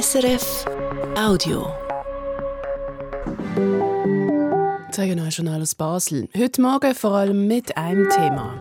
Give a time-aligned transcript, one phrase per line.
[0.00, 0.64] SRF
[1.16, 1.72] Audio.
[4.98, 6.28] Euch schon alles Basel.
[6.36, 8.54] Heute Morgen vor allem mit einem Thema.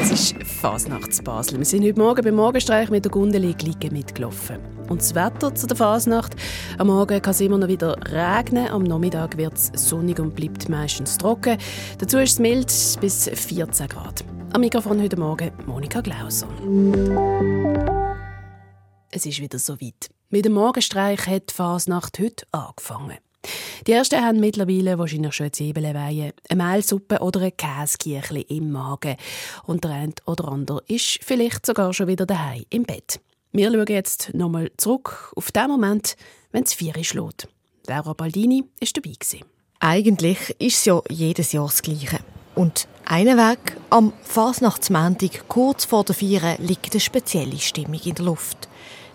[0.00, 1.58] Es ist Fasnachts Basel.
[1.58, 4.56] Wir sind heute Morgen beim Morgenstreich mit der Gundeli Glicke mitgelaufen.
[4.88, 6.34] Und das Wetter zu der Fasnacht.
[6.78, 10.70] Am Morgen kann es immer noch wieder regnen, am Nachmittag wird es sonnig und bleibt
[10.70, 11.58] meistens trocken.
[11.98, 12.72] Dazu ist es mild
[13.02, 14.24] bis 14 Grad.
[14.50, 16.48] Am Mikrofon heute Morgen Monika Glauser.
[19.10, 20.08] Es ist wieder soweit.
[20.30, 23.18] Mit dem Morgenstreich hat die Fasnacht heute angefangen.
[23.86, 29.16] Die ersten haben mittlerweile wahrscheinlich schon Zwiebeln weihen, eine Mehlsuppe oder ein Käsekirchli im Magen.
[29.64, 33.20] Und der eine oder andere ist vielleicht sogar schon wieder daheim im Bett.
[33.52, 36.16] Wir schauen jetzt nochmal zurück auf den Moment,
[36.52, 37.48] wenn es vier schlägt.
[37.86, 39.44] Laura Baldini war dabei.
[39.80, 42.18] Eigentlich ist es ja jedes Jahr das Gleiche.
[42.58, 48.24] Und einen Weg, am Fasnachtsmäntig, kurz vor der Vieren, liegt eine spezielle Stimmung in der
[48.24, 48.68] Luft.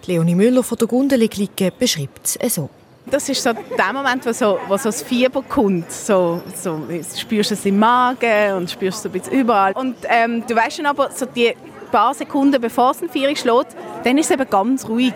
[0.05, 2.69] Leonie Müller von der Gundeli-Clique beschreibt es so.
[3.05, 5.91] Das ist so der Moment, wo so, wo so das Fieber kommt.
[5.91, 6.83] So, so,
[7.17, 9.73] spürst es im Magen und spürst es ein bisschen überall.
[9.73, 11.53] Und ähm, du weißt schon aber, so die
[11.91, 15.13] paar Sekunden bevor es ein Vier schlägt, dann ist es eben ganz ruhig.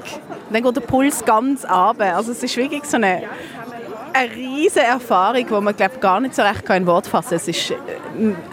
[0.51, 2.13] Dann geht der Puls ganz runter.
[2.13, 3.23] Also es ist wirklich so eine
[4.13, 7.37] eine riesige Erfahrung, die man glaub, gar nicht so recht in Wort fassen kann.
[7.37, 7.75] Es ist äh,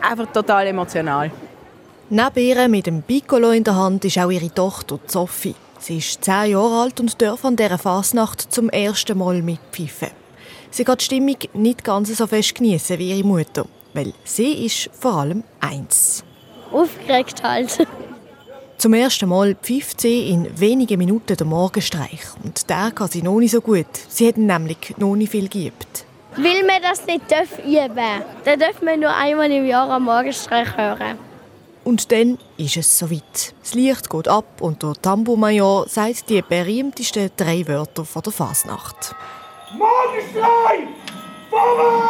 [0.03, 1.31] einfach total emotional.
[2.11, 5.55] Neben ihr mit dem Piccolo in der Hand ist auch ihre Tochter Sophie.
[5.79, 10.11] Sie ist zehn Jahre alt und darf an dieser Fasnacht zum ersten Mal mitpfeifen.
[10.71, 14.91] Sie kann die Stimmung nicht ganz so fest genießen wie ihre Mutter, weil sie ist
[14.99, 16.25] vor allem eins.
[16.73, 17.87] Aufgeregt halt.
[18.85, 22.21] Zum ersten Mal pfeift sie in wenigen Minuten den Morgenstreich.
[22.43, 23.87] Und der kann sie noch nicht so gut.
[24.11, 26.05] Sie hat nämlich noch nicht viel geübt.
[26.37, 27.23] Weil man das nicht
[27.65, 28.27] üben darf.
[28.45, 31.17] Dann darf man nur einmal im Jahr am Morgenstreich hören.
[31.83, 33.55] Und dann ist es soweit.
[33.63, 39.15] Das Licht geht ab und der Tambourmajor sagt die berühmtesten drei Wörter von der Fasnacht.
[39.79, 40.89] Morgenstreich!
[41.49, 42.04] Vorwärts!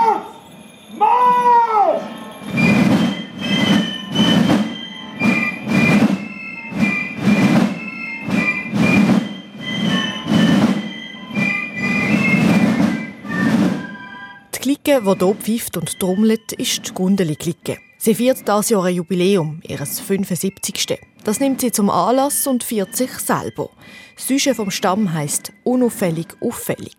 [14.64, 17.76] Clique, die hier pfeift und trommelt, ist die Gundeli-Clique.
[17.98, 21.00] Sie feiert dieses Jahr ein Jubiläum, ihres 75.
[21.22, 23.68] Das nimmt sie zum Anlass und feiert sich selber.
[24.16, 26.96] Das Sujet vom Stamm heisst «Unauffällig, auffällig».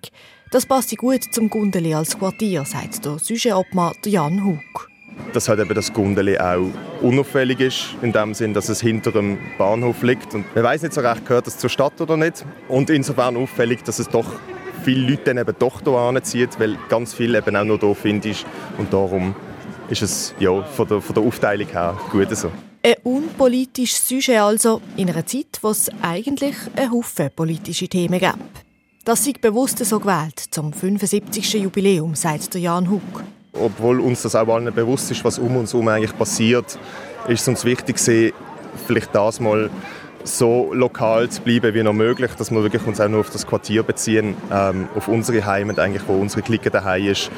[0.51, 4.87] Das passt gut zum Gundeli als Quartier, sagt der Sujet-Obmann Jan Hug.
[5.33, 6.69] Dass halt eben das Gundeli auch
[7.01, 10.35] unauffällig ist, in dem Sinn, dass es hinter dem Bahnhof liegt.
[10.35, 12.45] Und man weiß nicht so recht, gehört es zur Stadt oder nicht.
[12.67, 14.27] Und insofern auffällig, dass es doch
[14.85, 18.45] viele Leute dann eben doch hier anziehen, weil ganz viel eben auch noch hier findest.
[18.77, 19.35] Und darum
[19.89, 22.51] ist es ja, von, der, von der Aufteilung her gut so.
[22.83, 28.35] Ein unpolitisches Sujet also in einer Zeit, wo es eigentlich einen Haufen politische Themen gibt.
[29.03, 31.53] Das ist bewusst so gewählt zum 75.
[31.53, 33.01] Jubiläum, sagt der Jan Hug.
[33.53, 36.77] Obwohl uns das auch allen bewusst ist, was um uns herum eigentlich passiert,
[37.27, 39.69] ist es uns wichtig, vielleicht das mal
[40.25, 43.47] so lokal zu bleiben wie noch möglich, dass wir wirklich uns auch nur auf das
[43.47, 47.31] Quartier beziehen, ähm, auf unsere Heimat eigentlich, wo unsere Clique daheim ist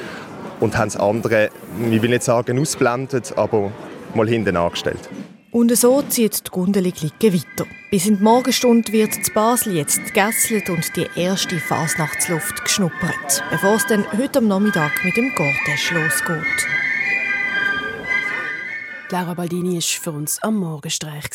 [0.59, 1.49] und haben das andere,
[1.91, 3.71] ich will nicht sagen ausblendet, aber
[4.15, 5.09] mal hinten angestellt.
[5.51, 7.65] Und so zieht die Gundeli-Clique weiter.
[7.89, 13.75] Bis in die Morgenstunde wird zu Basel jetzt gegesselt und die erste Fasnachtsluft geschnuppert, bevor
[13.75, 16.67] es dann heute am Nachmittag mit dem Gortesch losgeht.
[19.09, 21.29] Laura Baldini war für uns am Morgenstreich.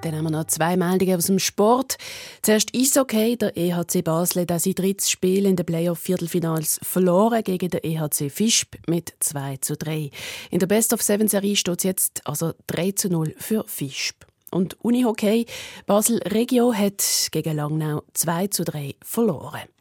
[0.00, 1.96] Dann haben wir noch zwei Meldungen aus dem Sport.
[2.42, 3.36] Zuerst Eishockey.
[3.36, 8.76] Der EHC Basel hat sein drittes Spiel in den Playoff-Viertelfinals verloren gegen den EHC Fischb
[8.88, 10.10] mit 2 zu 3.
[10.50, 14.16] In der Best-of-Seven-Serie steht es jetzt also 3 zu 0 für Fischb.
[14.50, 15.46] Und Unihockey
[15.86, 19.75] Basel Regio hat gegen Langnau 2 zu 3 verloren.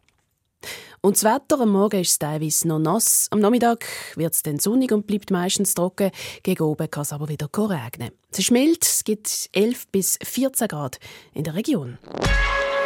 [1.06, 3.28] Und das Wetter am Morgen ist teilweise noch nass.
[3.30, 3.86] Am Nachmittag
[4.16, 6.10] wird es dann sonnig und bleibt meistens trocken.
[6.42, 8.10] Gegen oben kann es aber wieder regnen.
[8.32, 10.98] Es ist mild, es gibt 11 bis 14 Grad
[11.36, 12.00] in der Region.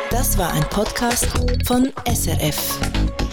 [0.09, 1.29] Das war ein Podcast
[1.65, 3.28] von SRF.